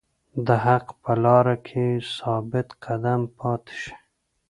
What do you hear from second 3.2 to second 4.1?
پاتې شئ.